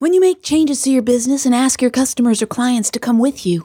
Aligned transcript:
When 0.00 0.12
you 0.12 0.20
make 0.20 0.42
changes 0.42 0.82
to 0.82 0.90
your 0.90 1.02
business 1.02 1.46
and 1.46 1.54
ask 1.54 1.80
your 1.80 1.90
customers 1.90 2.42
or 2.42 2.46
clients 2.46 2.90
to 2.90 2.98
come 2.98 3.20
with 3.20 3.46
you, 3.46 3.64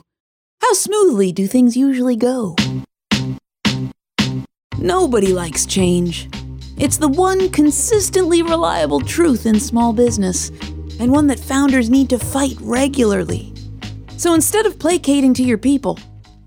how 0.62 0.74
smoothly 0.74 1.32
do 1.32 1.48
things 1.48 1.76
usually 1.76 2.14
go? 2.14 2.54
Nobody 4.78 5.32
likes 5.32 5.66
change. 5.66 6.28
It's 6.78 6.98
the 6.98 7.08
one 7.08 7.50
consistently 7.50 8.42
reliable 8.42 9.00
truth 9.00 9.44
in 9.44 9.58
small 9.58 9.92
business, 9.92 10.50
and 11.00 11.10
one 11.10 11.26
that 11.26 11.40
founders 11.40 11.90
need 11.90 12.08
to 12.10 12.18
fight 12.18 12.56
regularly. 12.60 13.52
So 14.16 14.32
instead 14.32 14.66
of 14.66 14.78
placating 14.78 15.34
to 15.34 15.42
your 15.42 15.58
people, 15.58 15.98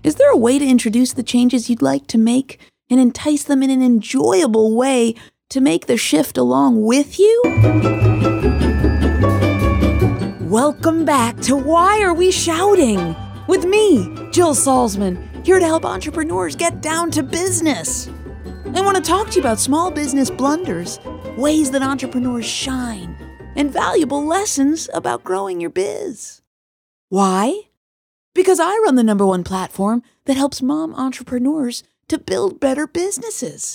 is 0.02 0.14
there 0.14 0.30
a 0.30 0.36
way 0.36 0.58
to 0.58 0.66
introduce 0.66 1.12
the 1.12 1.22
changes 1.22 1.68
you'd 1.68 1.82
like 1.82 2.06
to 2.06 2.16
make 2.16 2.58
and 2.88 2.98
entice 2.98 3.44
them 3.44 3.62
in 3.62 3.68
an 3.68 3.82
enjoyable 3.82 4.74
way 4.74 5.14
to 5.50 5.60
make 5.60 5.86
the 5.86 5.98
shift 5.98 6.38
along 6.38 6.82
with 6.84 7.18
you? 7.18 8.73
Welcome 10.54 11.04
back 11.04 11.36
to 11.40 11.56
Why 11.56 12.00
Are 12.04 12.14
We 12.14 12.30
Shouting? 12.30 13.16
With 13.48 13.64
me, 13.64 14.04
Jill 14.30 14.54
Salzman, 14.54 15.44
here 15.44 15.58
to 15.58 15.66
help 15.66 15.84
entrepreneurs 15.84 16.54
get 16.54 16.80
down 16.80 17.10
to 17.10 17.24
business. 17.24 18.08
I 18.72 18.80
want 18.80 18.96
to 18.96 19.02
talk 19.02 19.30
to 19.30 19.34
you 19.34 19.40
about 19.40 19.58
small 19.58 19.90
business 19.90 20.30
blunders, 20.30 21.00
ways 21.36 21.72
that 21.72 21.82
entrepreneurs 21.82 22.46
shine, 22.46 23.16
and 23.56 23.72
valuable 23.72 24.24
lessons 24.24 24.88
about 24.94 25.24
growing 25.24 25.60
your 25.60 25.70
biz. 25.70 26.40
Why? 27.08 27.62
Because 28.32 28.60
I 28.60 28.80
run 28.84 28.94
the 28.94 29.02
number 29.02 29.26
one 29.26 29.42
platform 29.42 30.04
that 30.26 30.36
helps 30.36 30.62
mom 30.62 30.94
entrepreneurs 30.94 31.82
to 32.06 32.16
build 32.16 32.60
better 32.60 32.86
businesses. 32.86 33.74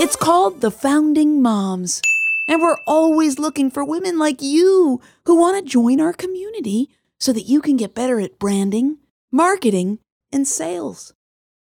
It's 0.00 0.16
called 0.16 0.62
The 0.62 0.70
Founding 0.70 1.42
Moms. 1.42 2.00
And 2.48 2.62
we're 2.62 2.78
always 2.86 3.38
looking 3.38 3.70
for 3.70 3.84
women 3.84 4.18
like 4.18 4.40
you 4.40 5.02
who 5.26 5.38
want 5.38 5.58
to 5.58 5.70
join 5.70 6.00
our 6.00 6.14
community 6.14 6.88
so 7.20 7.30
that 7.34 7.42
you 7.42 7.60
can 7.60 7.76
get 7.76 7.94
better 7.94 8.18
at 8.20 8.38
branding, 8.38 8.96
marketing, 9.30 9.98
and 10.32 10.48
sales. 10.48 11.12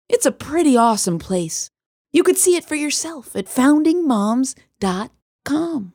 It's 0.08 0.26
a 0.26 0.32
pretty 0.32 0.78
awesome 0.78 1.20
place. 1.20 1.70
You 2.14 2.24
could 2.24 2.38
see 2.38 2.56
it 2.56 2.64
for 2.64 2.76
yourself 2.76 3.36
at 3.36 3.46
foundingmoms.com. 3.46 5.94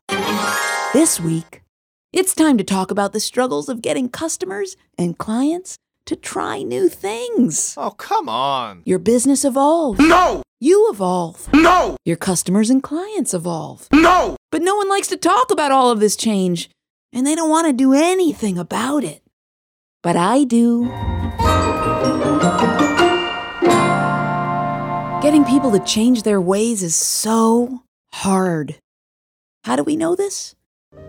This 0.93 1.19
week, 1.19 1.63
it's 2.13 2.35
time 2.35 2.59
to 2.59 2.65
talk 2.65 2.91
about 2.91 3.13
the 3.13 3.21
struggles 3.21 3.69
of 3.71 3.81
getting 3.83 4.09
customers 4.11 4.77
and 4.99 5.17
clients 5.19 5.79
to 6.07 6.15
try 6.15 6.63
new 6.63 6.89
things. 6.91 7.75
Oh, 7.77 7.91
come 7.93 8.29
on. 8.29 8.83
Your 8.85 8.99
business 8.99 9.45
evolves. 9.45 9.99
No! 9.99 10.43
You 10.61 10.89
evolve. 10.91 11.53
No! 11.53 11.97
Your 12.05 12.17
customers 12.17 12.71
and 12.71 12.83
clients 12.83 13.35
evolve. 13.35 13.89
No! 13.93 14.37
But 14.55 14.63
no 14.63 14.77
one 14.77 14.89
likes 14.89 15.09
to 15.09 15.17
talk 15.17 15.51
about 15.51 15.73
all 15.73 15.91
of 15.91 15.99
this 15.99 16.15
change, 16.15 16.71
and 17.13 17.27
they 17.27 17.35
don't 17.35 17.51
want 17.51 17.67
to 17.67 17.73
do 17.73 17.93
anything 17.93 18.57
about 18.57 19.03
it. 19.03 19.21
But 20.01 20.15
I 20.15 20.45
do. 20.45 20.85
Getting 25.23 25.45
people 25.45 25.73
to 25.73 25.81
change 25.81 26.23
their 26.23 26.41
ways 26.41 26.85
is 26.85 26.95
so 26.95 27.83
hard. 28.13 28.77
How 29.65 29.75
do 29.75 29.83
we 29.83 29.97
know 29.97 30.15
this? 30.15 30.55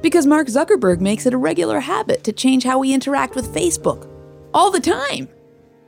Because 0.01 0.25
Mark 0.25 0.47
Zuckerberg 0.47 0.99
makes 0.99 1.27
it 1.27 1.33
a 1.35 1.37
regular 1.37 1.81
habit 1.81 2.23
to 2.23 2.31
change 2.31 2.63
how 2.63 2.79
we 2.79 2.95
interact 2.95 3.35
with 3.35 3.53
Facebook. 3.53 4.09
All 4.55 4.71
the 4.71 4.79
time. 4.79 5.29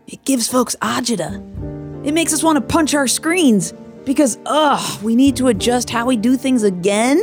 It 0.05 0.23
gives 0.25 0.47
folks 0.47 0.75
agita. 0.83 1.37
It 2.05 2.13
makes 2.13 2.33
us 2.33 2.43
want 2.43 2.57
to 2.57 2.61
punch 2.61 2.93
our 2.93 3.07
screens 3.07 3.73
because, 4.05 4.37
ugh, 4.45 5.01
we 5.01 5.15
need 5.15 5.35
to 5.37 5.47
adjust 5.47 5.89
how 5.89 6.05
we 6.05 6.17
do 6.17 6.37
things 6.37 6.61
again? 6.61 7.19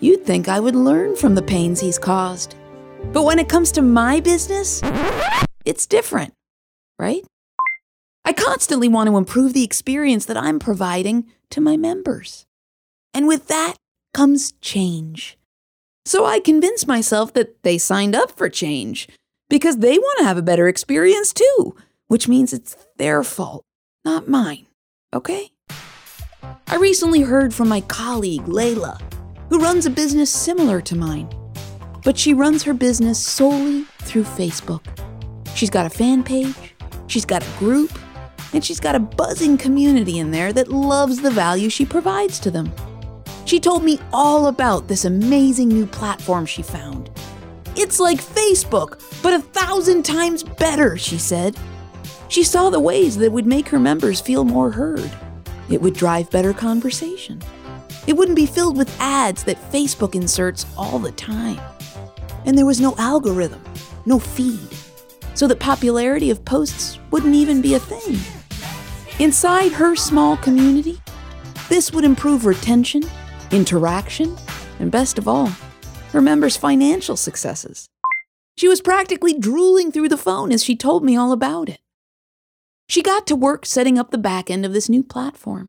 You'd 0.00 0.24
think 0.24 0.48
I 0.48 0.60
would 0.60 0.74
learn 0.74 1.16
from 1.16 1.34
the 1.34 1.42
pains 1.42 1.80
he's 1.80 1.98
caused. 1.98 2.56
But 3.12 3.24
when 3.24 3.38
it 3.38 3.48
comes 3.48 3.72
to 3.72 3.82
my 3.82 4.20
business, 4.20 4.82
it's 5.64 5.86
different, 5.86 6.34
right? 6.98 7.24
I 8.24 8.32
constantly 8.32 8.88
want 8.88 9.08
to 9.08 9.16
improve 9.16 9.52
the 9.52 9.64
experience 9.64 10.26
that 10.26 10.36
I'm 10.36 10.58
providing 10.58 11.26
to 11.50 11.60
my 11.60 11.76
members. 11.76 12.46
And 13.12 13.28
with 13.28 13.48
that 13.48 13.76
comes 14.12 14.52
change. 14.60 15.38
So 16.04 16.24
I 16.24 16.40
convince 16.40 16.86
myself 16.86 17.32
that 17.34 17.62
they 17.62 17.78
signed 17.78 18.14
up 18.14 18.36
for 18.36 18.48
change 18.48 19.08
because 19.48 19.78
they 19.78 19.98
want 19.98 20.18
to 20.18 20.24
have 20.24 20.36
a 20.36 20.42
better 20.42 20.68
experience 20.68 21.32
too, 21.32 21.76
which 22.08 22.28
means 22.28 22.52
it's 22.52 22.76
their 22.96 23.22
fault, 23.22 23.64
not 24.04 24.28
mine. 24.28 24.66
Okay? 25.14 25.50
I 26.66 26.76
recently 26.76 27.20
heard 27.20 27.54
from 27.54 27.68
my 27.68 27.80
colleague, 27.82 28.44
Layla, 28.44 29.00
who 29.54 29.60
runs 29.60 29.86
a 29.86 29.90
business 29.90 30.32
similar 30.32 30.80
to 30.80 30.96
mine. 30.96 31.28
But 32.02 32.18
she 32.18 32.34
runs 32.34 32.64
her 32.64 32.74
business 32.74 33.24
solely 33.24 33.82
through 34.00 34.24
Facebook. 34.24 34.82
She's 35.54 35.70
got 35.70 35.86
a 35.86 35.90
fan 35.90 36.24
page, 36.24 36.74
she's 37.06 37.24
got 37.24 37.46
a 37.46 37.58
group, 37.60 37.96
and 38.52 38.64
she's 38.64 38.80
got 38.80 38.96
a 38.96 38.98
buzzing 38.98 39.56
community 39.56 40.18
in 40.18 40.32
there 40.32 40.52
that 40.52 40.72
loves 40.72 41.20
the 41.20 41.30
value 41.30 41.70
she 41.70 41.86
provides 41.86 42.40
to 42.40 42.50
them. 42.50 42.72
She 43.44 43.60
told 43.60 43.84
me 43.84 44.00
all 44.12 44.48
about 44.48 44.88
this 44.88 45.04
amazing 45.04 45.68
new 45.68 45.86
platform 45.86 46.46
she 46.46 46.62
found. 46.62 47.08
It's 47.76 48.00
like 48.00 48.20
Facebook, 48.20 49.00
but 49.22 49.34
a 49.34 49.38
thousand 49.38 50.02
times 50.04 50.42
better, 50.42 50.98
she 50.98 51.16
said. 51.16 51.56
She 52.26 52.42
saw 52.42 52.70
the 52.70 52.80
ways 52.80 53.18
that 53.18 53.30
would 53.30 53.46
make 53.46 53.68
her 53.68 53.78
members 53.78 54.20
feel 54.20 54.42
more 54.42 54.72
heard. 54.72 55.12
It 55.70 55.80
would 55.80 55.94
drive 55.94 56.28
better 56.32 56.52
conversation. 56.52 57.40
It 58.06 58.16
wouldn't 58.16 58.36
be 58.36 58.46
filled 58.46 58.76
with 58.76 58.94
ads 59.00 59.44
that 59.44 59.72
Facebook 59.72 60.14
inserts 60.14 60.66
all 60.76 60.98
the 60.98 61.12
time. 61.12 61.60
And 62.44 62.58
there 62.58 62.66
was 62.66 62.80
no 62.80 62.94
algorithm, 62.98 63.62
no 64.04 64.18
feed, 64.18 64.68
so 65.34 65.46
that 65.46 65.58
popularity 65.58 66.30
of 66.30 66.44
posts 66.44 66.98
wouldn't 67.10 67.34
even 67.34 67.62
be 67.62 67.74
a 67.74 67.78
thing. 67.80 68.18
Inside 69.18 69.72
her 69.72 69.96
small 69.96 70.36
community, 70.36 71.00
this 71.70 71.92
would 71.92 72.04
improve 72.04 72.44
retention, 72.44 73.04
interaction, 73.50 74.36
and 74.78 74.90
best 74.90 75.16
of 75.16 75.26
all, 75.26 75.50
her 76.12 76.20
members' 76.20 76.58
financial 76.58 77.16
successes. 77.16 77.88
She 78.56 78.68
was 78.68 78.82
practically 78.82 79.32
drooling 79.32 79.90
through 79.90 80.10
the 80.10 80.18
phone 80.18 80.52
as 80.52 80.62
she 80.62 80.76
told 80.76 81.04
me 81.04 81.16
all 81.16 81.32
about 81.32 81.68
it. 81.70 81.80
She 82.88 83.02
got 83.02 83.26
to 83.28 83.34
work 83.34 83.64
setting 83.64 83.98
up 83.98 84.10
the 84.10 84.18
back 84.18 84.50
end 84.50 84.66
of 84.66 84.74
this 84.74 84.90
new 84.90 85.02
platform. 85.02 85.66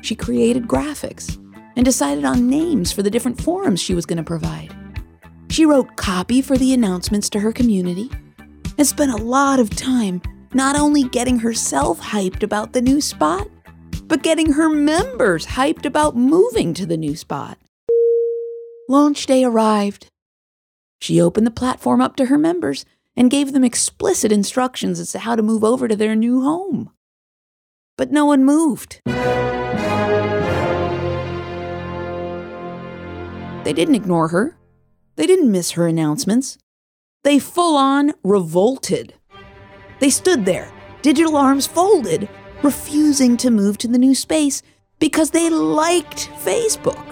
She 0.00 0.14
created 0.14 0.68
graphics 0.68 1.36
and 1.76 1.84
decided 1.84 2.24
on 2.24 2.48
names 2.48 2.90
for 2.90 3.02
the 3.02 3.10
different 3.10 3.40
forums 3.40 3.80
she 3.80 3.94
was 3.94 4.06
going 4.06 4.16
to 4.16 4.24
provide. 4.24 4.74
She 5.50 5.66
wrote 5.66 5.96
copy 5.96 6.42
for 6.42 6.56
the 6.56 6.72
announcements 6.72 7.30
to 7.30 7.40
her 7.40 7.52
community 7.52 8.10
and 8.78 8.86
spent 8.86 9.12
a 9.12 9.22
lot 9.22 9.60
of 9.60 9.70
time 9.70 10.20
not 10.52 10.76
only 10.76 11.04
getting 11.04 11.38
herself 11.38 12.00
hyped 12.00 12.42
about 12.42 12.72
the 12.72 12.80
new 12.80 13.00
spot, 13.00 13.48
but 14.04 14.22
getting 14.22 14.52
her 14.52 14.68
members 14.68 15.46
hyped 15.46 15.84
about 15.84 16.16
moving 16.16 16.72
to 16.74 16.86
the 16.86 16.96
new 16.96 17.14
spot. 17.14 17.58
Launch 18.88 19.26
day 19.26 19.44
arrived. 19.44 20.08
She 21.00 21.20
opened 21.20 21.46
the 21.46 21.50
platform 21.50 22.00
up 22.00 22.16
to 22.16 22.26
her 22.26 22.38
members 22.38 22.84
and 23.16 23.30
gave 23.30 23.52
them 23.52 23.64
explicit 23.64 24.30
instructions 24.30 25.00
as 25.00 25.12
to 25.12 25.18
how 25.20 25.36
to 25.36 25.42
move 25.42 25.64
over 25.64 25.88
to 25.88 25.96
their 25.96 26.14
new 26.14 26.42
home. 26.42 26.90
But 27.96 28.12
no 28.12 28.26
one 28.26 28.44
moved. 28.44 29.00
They 33.66 33.72
didn't 33.72 33.96
ignore 33.96 34.28
her. 34.28 34.56
They 35.16 35.26
didn't 35.26 35.50
miss 35.50 35.72
her 35.72 35.88
announcements. 35.88 36.56
They 37.24 37.40
full 37.40 37.76
on 37.76 38.12
revolted. 38.22 39.14
They 39.98 40.08
stood 40.08 40.44
there, 40.44 40.70
digital 41.02 41.36
arms 41.36 41.66
folded, 41.66 42.28
refusing 42.62 43.36
to 43.38 43.50
move 43.50 43.76
to 43.78 43.88
the 43.88 43.98
new 43.98 44.14
space 44.14 44.62
because 45.00 45.32
they 45.32 45.50
liked 45.50 46.30
Facebook. 46.44 47.04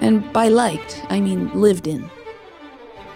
And 0.00 0.32
by 0.32 0.46
liked, 0.46 1.04
I 1.08 1.18
mean 1.18 1.52
lived 1.60 1.88
in. 1.88 2.08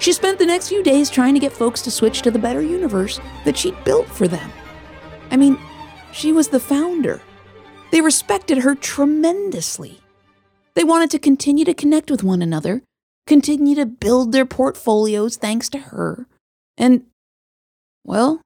She 0.00 0.12
spent 0.12 0.40
the 0.40 0.46
next 0.46 0.68
few 0.68 0.82
days 0.82 1.10
trying 1.10 1.34
to 1.34 1.40
get 1.40 1.52
folks 1.52 1.82
to 1.82 1.92
switch 1.92 2.22
to 2.22 2.32
the 2.32 2.40
better 2.40 2.60
universe 2.60 3.20
that 3.44 3.56
she'd 3.56 3.84
built 3.84 4.08
for 4.08 4.26
them. 4.26 4.50
I 5.30 5.36
mean, 5.36 5.60
she 6.10 6.32
was 6.32 6.48
the 6.48 6.58
founder. 6.58 7.20
They 7.92 8.00
respected 8.00 8.58
her 8.58 8.74
tremendously. 8.74 10.00
They 10.78 10.84
wanted 10.84 11.10
to 11.10 11.18
continue 11.18 11.64
to 11.64 11.74
connect 11.74 12.08
with 12.08 12.22
one 12.22 12.40
another, 12.40 12.84
continue 13.26 13.74
to 13.74 13.84
build 13.84 14.30
their 14.30 14.46
portfolios 14.46 15.34
thanks 15.34 15.68
to 15.70 15.78
her. 15.78 16.28
And, 16.76 17.02
well, 18.04 18.42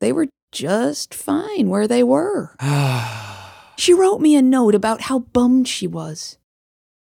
they 0.00 0.12
were 0.12 0.28
just 0.50 1.12
fine 1.12 1.68
where 1.68 1.86
they 1.86 2.02
were. 2.02 2.56
she 3.76 3.92
wrote 3.92 4.22
me 4.22 4.34
a 4.34 4.40
note 4.40 4.74
about 4.74 5.02
how 5.02 5.18
bummed 5.18 5.68
she 5.68 5.86
was. 5.86 6.38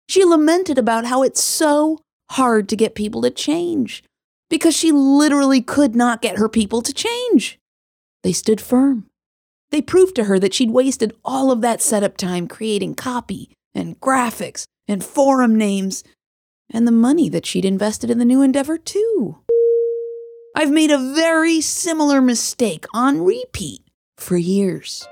She 0.09 0.25
lamented 0.25 0.77
about 0.77 1.05
how 1.05 1.23
it's 1.23 1.41
so 1.41 2.01
hard 2.31 2.67
to 2.67 2.75
get 2.75 2.93
people 2.93 3.21
to 3.21 3.29
change 3.29 4.03
because 4.49 4.75
she 4.75 4.91
literally 4.91 5.61
could 5.61 5.95
not 5.95 6.21
get 6.21 6.39
her 6.39 6.49
people 6.49 6.81
to 6.81 6.91
change. 6.91 7.57
They 8.21 8.33
stood 8.33 8.59
firm. 8.59 9.05
They 9.71 9.81
proved 9.81 10.13
to 10.17 10.25
her 10.25 10.39
that 10.39 10.53
she'd 10.53 10.71
wasted 10.71 11.13
all 11.23 11.51
of 11.51 11.61
that 11.61 11.81
setup 11.81 12.17
time 12.17 12.49
creating 12.49 12.95
copy 12.95 13.55
and 13.75 13.99
graphics 13.99 14.65
and 14.87 15.03
forum 15.03 15.55
names 15.55 16.03
and 16.71 16.87
the 16.87 16.91
money 16.91 17.29
that 17.29 17.45
she'd 17.45 17.65
invested 17.65 18.09
in 18.09 18.17
the 18.17 18.25
new 18.25 18.41
endeavor, 18.41 18.77
too. 18.77 19.37
I've 20.55 20.71
made 20.71 20.89
a 20.89 21.13
very 21.13 21.61
similar 21.61 22.21
mistake 22.21 22.85
on 22.93 23.23
repeat 23.23 23.81
for 24.17 24.37
years. 24.37 25.05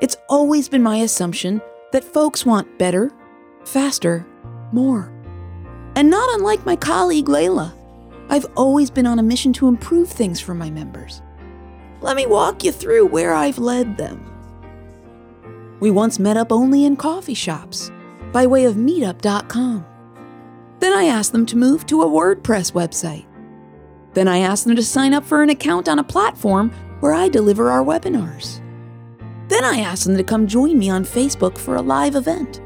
It's 0.00 0.16
always 0.28 0.68
been 0.68 0.82
my 0.82 0.96
assumption 0.96 1.60
that 1.92 2.02
folks 2.02 2.44
want 2.44 2.78
better, 2.78 3.12
faster, 3.64 4.26
more. 4.72 5.12
And 5.94 6.10
not 6.10 6.34
unlike 6.34 6.66
my 6.66 6.74
colleague 6.74 7.26
Layla, 7.26 7.72
I've 8.28 8.46
always 8.56 8.90
been 8.90 9.06
on 9.06 9.18
a 9.18 9.22
mission 9.22 9.52
to 9.54 9.68
improve 9.68 10.08
things 10.08 10.40
for 10.40 10.54
my 10.54 10.70
members. 10.70 11.22
Let 12.00 12.16
me 12.16 12.26
walk 12.26 12.64
you 12.64 12.72
through 12.72 13.06
where 13.06 13.32
I've 13.32 13.58
led 13.58 13.96
them. 13.96 14.33
We 15.80 15.90
once 15.90 16.18
met 16.18 16.36
up 16.36 16.52
only 16.52 16.84
in 16.84 16.96
coffee 16.96 17.34
shops 17.34 17.90
by 18.32 18.46
way 18.46 18.64
of 18.64 18.76
meetup.com. 18.76 19.86
Then 20.80 20.92
I 20.92 21.04
asked 21.04 21.32
them 21.32 21.46
to 21.46 21.56
move 21.56 21.86
to 21.86 22.02
a 22.02 22.06
WordPress 22.06 22.72
website. 22.72 23.26
Then 24.12 24.28
I 24.28 24.38
asked 24.38 24.64
them 24.64 24.76
to 24.76 24.82
sign 24.82 25.14
up 25.14 25.24
for 25.24 25.42
an 25.42 25.50
account 25.50 25.88
on 25.88 25.98
a 25.98 26.04
platform 26.04 26.70
where 27.00 27.12
I 27.12 27.28
deliver 27.28 27.70
our 27.70 27.84
webinars. 27.84 28.60
Then 29.48 29.64
I 29.64 29.80
asked 29.80 30.04
them 30.04 30.16
to 30.16 30.24
come 30.24 30.46
join 30.46 30.78
me 30.78 30.88
on 30.88 31.04
Facebook 31.04 31.58
for 31.58 31.76
a 31.76 31.82
live 31.82 32.14
event. 32.14 32.60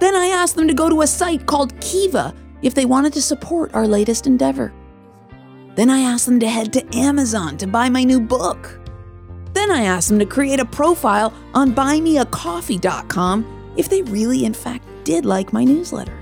Then 0.00 0.14
I 0.14 0.26
asked 0.26 0.56
them 0.56 0.68
to 0.68 0.74
go 0.74 0.88
to 0.88 1.02
a 1.02 1.06
site 1.06 1.46
called 1.46 1.80
Kiva 1.80 2.34
if 2.62 2.74
they 2.74 2.84
wanted 2.84 3.12
to 3.14 3.22
support 3.22 3.74
our 3.74 3.86
latest 3.86 4.26
endeavor. 4.26 4.72
Then 5.74 5.90
I 5.90 6.00
asked 6.00 6.26
them 6.26 6.40
to 6.40 6.48
head 6.48 6.72
to 6.74 6.96
Amazon 6.96 7.56
to 7.58 7.66
buy 7.66 7.88
my 7.88 8.04
new 8.04 8.20
book. 8.20 8.78
Then 9.62 9.70
I 9.70 9.84
asked 9.84 10.08
them 10.08 10.18
to 10.18 10.26
create 10.26 10.58
a 10.58 10.64
profile 10.64 11.32
on 11.54 11.72
buymeacoffee.com 11.72 13.74
if 13.76 13.88
they 13.88 14.02
really, 14.02 14.44
in 14.44 14.54
fact, 14.54 14.84
did 15.04 15.24
like 15.24 15.52
my 15.52 15.62
newsletter. 15.62 16.18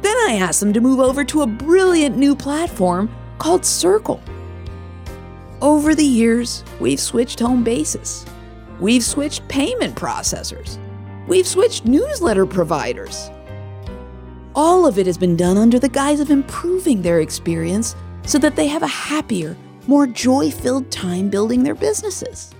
Then 0.00 0.16
I 0.28 0.38
asked 0.40 0.60
them 0.60 0.72
to 0.74 0.80
move 0.80 1.00
over 1.00 1.24
to 1.24 1.42
a 1.42 1.46
brilliant 1.48 2.16
new 2.16 2.36
platform 2.36 3.10
called 3.40 3.66
Circle. 3.66 4.22
Over 5.60 5.96
the 5.96 6.04
years, 6.04 6.62
we've 6.78 7.00
switched 7.00 7.40
home 7.40 7.64
bases. 7.64 8.24
We've 8.78 9.02
switched 9.02 9.48
payment 9.48 9.96
processors. 9.96 10.78
We've 11.26 11.48
switched 11.48 11.86
newsletter 11.86 12.46
providers. 12.46 13.28
All 14.54 14.86
of 14.86 15.00
it 15.00 15.06
has 15.06 15.18
been 15.18 15.36
done 15.36 15.56
under 15.56 15.80
the 15.80 15.88
guise 15.88 16.20
of 16.20 16.30
improving 16.30 17.02
their 17.02 17.22
experience 17.22 17.96
so 18.24 18.38
that 18.38 18.54
they 18.54 18.68
have 18.68 18.84
a 18.84 18.86
happier, 18.86 19.56
more 19.86 20.06
joy 20.06 20.50
filled 20.50 20.90
time 20.90 21.28
building 21.28 21.62
their 21.62 21.74
businesses. 21.74 22.52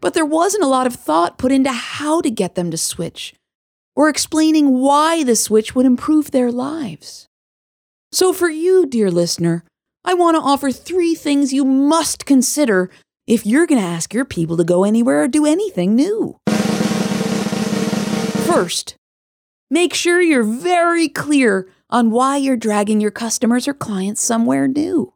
But 0.00 0.14
there 0.14 0.26
wasn't 0.26 0.64
a 0.64 0.68
lot 0.68 0.86
of 0.86 0.94
thought 0.94 1.38
put 1.38 1.52
into 1.52 1.72
how 1.72 2.20
to 2.20 2.30
get 2.30 2.54
them 2.54 2.70
to 2.70 2.76
switch 2.76 3.34
or 3.96 4.08
explaining 4.08 4.80
why 4.80 5.24
the 5.24 5.36
switch 5.36 5.74
would 5.74 5.86
improve 5.86 6.30
their 6.30 6.50
lives. 6.50 7.28
So, 8.12 8.32
for 8.32 8.48
you, 8.48 8.86
dear 8.86 9.10
listener, 9.10 9.64
I 10.04 10.14
want 10.14 10.36
to 10.36 10.42
offer 10.42 10.70
three 10.70 11.14
things 11.14 11.52
you 11.52 11.64
must 11.64 12.26
consider 12.26 12.90
if 13.26 13.46
you're 13.46 13.66
going 13.66 13.80
to 13.80 13.86
ask 13.86 14.12
your 14.12 14.26
people 14.26 14.58
to 14.58 14.64
go 14.64 14.84
anywhere 14.84 15.22
or 15.22 15.28
do 15.28 15.46
anything 15.46 15.94
new. 15.94 16.36
First, 18.46 18.96
make 19.70 19.94
sure 19.94 20.20
you're 20.20 20.42
very 20.42 21.08
clear 21.08 21.68
on 21.88 22.10
why 22.10 22.36
you're 22.36 22.56
dragging 22.56 23.00
your 23.00 23.10
customers 23.10 23.66
or 23.66 23.72
clients 23.72 24.20
somewhere 24.20 24.68
new. 24.68 25.13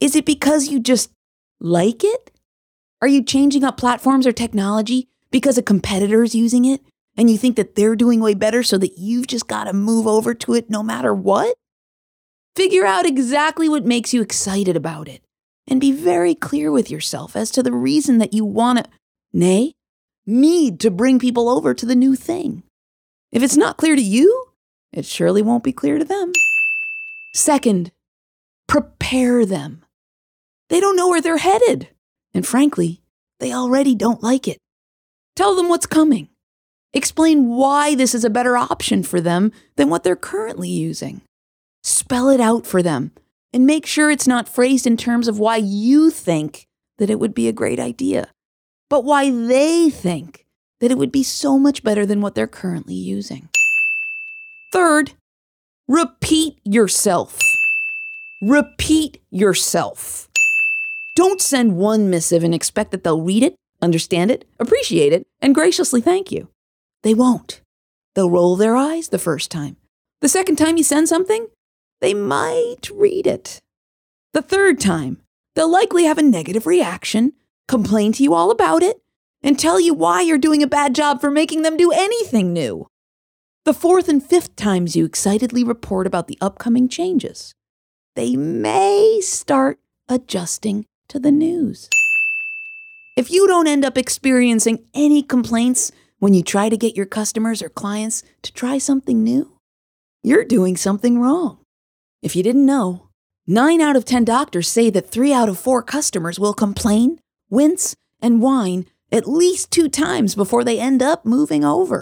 Is 0.00 0.16
it 0.16 0.24
because 0.24 0.68
you 0.68 0.80
just 0.80 1.10
like 1.60 2.04
it? 2.04 2.30
Are 3.00 3.08
you 3.08 3.22
changing 3.22 3.64
up 3.64 3.76
platforms 3.76 4.26
or 4.26 4.32
technology 4.32 5.08
because 5.30 5.58
a 5.58 5.62
competitor 5.62 6.22
is 6.22 6.34
using 6.34 6.64
it 6.64 6.80
and 7.16 7.30
you 7.30 7.38
think 7.38 7.56
that 7.56 7.74
they're 7.74 7.96
doing 7.96 8.20
way 8.20 8.34
better 8.34 8.62
so 8.62 8.78
that 8.78 8.98
you've 8.98 9.26
just 9.26 9.46
got 9.46 9.64
to 9.64 9.72
move 9.72 10.06
over 10.06 10.34
to 10.34 10.54
it 10.54 10.70
no 10.70 10.82
matter 10.82 11.14
what? 11.14 11.56
Figure 12.56 12.86
out 12.86 13.06
exactly 13.06 13.68
what 13.68 13.84
makes 13.84 14.14
you 14.14 14.22
excited 14.22 14.76
about 14.76 15.08
it 15.08 15.22
and 15.66 15.80
be 15.80 15.92
very 15.92 16.34
clear 16.34 16.70
with 16.70 16.90
yourself 16.90 17.36
as 17.36 17.50
to 17.50 17.62
the 17.62 17.72
reason 17.72 18.18
that 18.18 18.32
you 18.32 18.44
want 18.44 18.84
to, 18.84 18.90
nay, 19.32 19.72
need 20.26 20.80
to 20.80 20.90
bring 20.90 21.18
people 21.18 21.48
over 21.48 21.74
to 21.74 21.86
the 21.86 21.96
new 21.96 22.14
thing. 22.14 22.62
If 23.32 23.42
it's 23.42 23.56
not 23.56 23.76
clear 23.76 23.96
to 23.96 24.02
you, 24.02 24.46
it 24.92 25.04
surely 25.04 25.42
won't 25.42 25.64
be 25.64 25.72
clear 25.72 25.98
to 25.98 26.04
them. 26.04 26.32
Second, 27.34 27.90
prepare 28.68 29.44
them. 29.44 29.83
They 30.70 30.80
don't 30.80 30.96
know 30.96 31.08
where 31.08 31.20
they're 31.20 31.38
headed, 31.38 31.88
and 32.32 32.46
frankly, 32.46 33.02
they 33.40 33.52
already 33.52 33.94
don't 33.94 34.22
like 34.22 34.48
it. 34.48 34.58
Tell 35.36 35.54
them 35.54 35.68
what's 35.68 35.86
coming. 35.86 36.28
Explain 36.92 37.48
why 37.48 37.94
this 37.94 38.14
is 38.14 38.24
a 38.24 38.30
better 38.30 38.56
option 38.56 39.02
for 39.02 39.20
them 39.20 39.52
than 39.76 39.90
what 39.90 40.04
they're 40.04 40.16
currently 40.16 40.68
using. 40.68 41.22
Spell 41.82 42.28
it 42.28 42.40
out 42.40 42.66
for 42.66 42.82
them 42.82 43.12
and 43.52 43.66
make 43.66 43.84
sure 43.84 44.10
it's 44.10 44.28
not 44.28 44.48
phrased 44.48 44.86
in 44.86 44.96
terms 44.96 45.28
of 45.28 45.38
why 45.38 45.56
you 45.56 46.10
think 46.10 46.66
that 46.98 47.10
it 47.10 47.18
would 47.18 47.34
be 47.34 47.48
a 47.48 47.52
great 47.52 47.80
idea, 47.80 48.28
but 48.88 49.04
why 49.04 49.30
they 49.30 49.90
think 49.90 50.44
that 50.80 50.90
it 50.90 50.98
would 50.98 51.12
be 51.12 51.22
so 51.22 51.58
much 51.58 51.82
better 51.82 52.06
than 52.06 52.20
what 52.20 52.34
they're 52.34 52.46
currently 52.46 52.94
using. 52.94 53.48
Third, 54.72 55.12
repeat 55.88 56.58
yourself. 56.64 57.40
Repeat 58.40 59.20
yourself. 59.30 60.28
Don't 61.14 61.40
send 61.40 61.76
one 61.76 62.10
missive 62.10 62.42
and 62.42 62.54
expect 62.54 62.90
that 62.90 63.04
they'll 63.04 63.20
read 63.20 63.44
it, 63.44 63.54
understand 63.80 64.30
it, 64.30 64.44
appreciate 64.58 65.12
it, 65.12 65.26
and 65.40 65.54
graciously 65.54 66.00
thank 66.00 66.32
you. 66.32 66.48
They 67.02 67.14
won't. 67.14 67.60
They'll 68.14 68.30
roll 68.30 68.56
their 68.56 68.74
eyes 68.74 69.08
the 69.08 69.18
first 69.18 69.50
time. 69.50 69.76
The 70.20 70.28
second 70.28 70.56
time 70.56 70.76
you 70.76 70.82
send 70.82 71.08
something, 71.08 71.48
they 72.00 72.14
might 72.14 72.90
read 72.92 73.26
it. 73.26 73.60
The 74.32 74.42
third 74.42 74.80
time, 74.80 75.20
they'll 75.54 75.70
likely 75.70 76.04
have 76.04 76.18
a 76.18 76.22
negative 76.22 76.66
reaction, 76.66 77.34
complain 77.68 78.12
to 78.14 78.22
you 78.22 78.34
all 78.34 78.50
about 78.50 78.82
it, 78.82 79.00
and 79.42 79.58
tell 79.58 79.78
you 79.78 79.94
why 79.94 80.22
you're 80.22 80.38
doing 80.38 80.62
a 80.62 80.66
bad 80.66 80.94
job 80.94 81.20
for 81.20 81.30
making 81.30 81.62
them 81.62 81.76
do 81.76 81.92
anything 81.92 82.52
new. 82.52 82.88
The 83.64 83.74
fourth 83.74 84.08
and 84.08 84.22
fifth 84.22 84.56
times 84.56 84.96
you 84.96 85.04
excitedly 85.04 85.62
report 85.62 86.06
about 86.06 86.26
the 86.26 86.38
upcoming 86.40 86.88
changes, 86.88 87.54
they 88.16 88.36
may 88.36 89.20
start 89.22 89.78
adjusting 90.08 90.86
to 91.14 91.20
the 91.20 91.30
news. 91.30 91.88
If 93.16 93.30
you 93.30 93.46
don't 93.46 93.68
end 93.68 93.84
up 93.84 93.96
experiencing 93.96 94.84
any 94.94 95.22
complaints 95.22 95.92
when 96.18 96.34
you 96.34 96.42
try 96.42 96.68
to 96.68 96.76
get 96.76 96.96
your 96.96 97.06
customers 97.06 97.62
or 97.62 97.68
clients 97.68 98.24
to 98.42 98.52
try 98.52 98.78
something 98.78 99.22
new, 99.22 99.52
you're 100.24 100.44
doing 100.44 100.76
something 100.76 101.20
wrong. 101.20 101.58
If 102.20 102.34
you 102.34 102.42
didn't 102.42 102.66
know, 102.66 103.10
9 103.46 103.80
out 103.80 103.94
of 103.94 104.04
10 104.04 104.24
doctors 104.24 104.66
say 104.66 104.90
that 104.90 105.08
3 105.08 105.32
out 105.32 105.48
of 105.48 105.56
4 105.56 105.84
customers 105.84 106.40
will 106.40 106.52
complain, 106.52 107.20
wince, 107.48 107.94
and 108.20 108.42
whine 108.42 108.86
at 109.12 109.28
least 109.28 109.70
two 109.70 109.88
times 109.88 110.34
before 110.34 110.64
they 110.64 110.80
end 110.80 111.00
up 111.00 111.24
moving 111.24 111.64
over. 111.64 112.00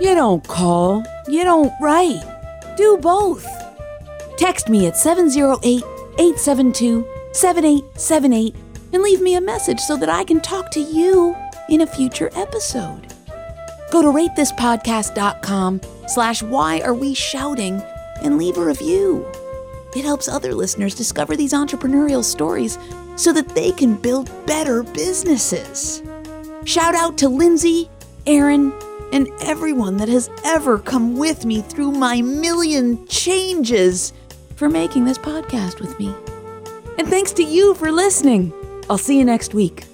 You 0.00 0.16
don't 0.16 0.42
call, 0.48 1.04
you 1.28 1.44
don't 1.44 1.72
write. 1.80 2.24
Do 2.76 2.98
both. 3.00 3.46
Text 4.36 4.68
me 4.68 4.88
at 4.88 4.96
708 4.96 5.84
872 6.18 7.06
7878 7.32 8.54
and 8.92 9.02
leave 9.02 9.20
me 9.20 9.36
a 9.36 9.40
message 9.40 9.80
so 9.80 9.96
that 9.96 10.10
I 10.10 10.24
can 10.24 10.40
talk 10.40 10.70
to 10.72 10.80
you 10.80 11.34
in 11.68 11.80
a 11.80 11.86
future 11.86 12.30
episode. 12.34 13.12
Go 13.90 14.02
to 14.02 14.08
ratethispodcast.com 14.08 15.80
slash 16.06 16.42
why 16.42 16.80
are 16.80 16.94
we 16.94 17.14
shouting 17.14 17.82
and 18.22 18.38
leave 18.38 18.56
a 18.56 18.64
review. 18.64 19.26
It 19.94 20.04
helps 20.04 20.28
other 20.28 20.54
listeners 20.54 20.94
discover 20.94 21.36
these 21.36 21.52
entrepreneurial 21.52 22.24
stories 22.24 22.78
so 23.16 23.32
that 23.32 23.48
they 23.50 23.72
can 23.72 23.96
build 23.96 24.30
better 24.46 24.82
businesses. 24.82 26.02
Shout 26.64 26.94
out 26.94 27.18
to 27.18 27.28
Lindsay, 27.28 27.90
Aaron, 28.26 28.72
and 29.12 29.28
everyone 29.42 29.98
that 29.98 30.08
has 30.08 30.30
ever 30.44 30.78
come 30.78 31.16
with 31.18 31.44
me 31.44 31.60
through 31.60 31.92
my 31.92 32.22
million 32.22 33.06
changes 33.06 34.12
for 34.56 34.68
making 34.68 35.04
this 35.04 35.18
podcast 35.18 35.80
with 35.80 35.98
me. 35.98 36.14
And 36.98 37.08
thanks 37.08 37.32
to 37.34 37.42
you 37.42 37.74
for 37.74 37.90
listening. 37.90 38.52
I'll 38.88 38.98
see 38.98 39.18
you 39.18 39.24
next 39.24 39.54
week. 39.54 39.84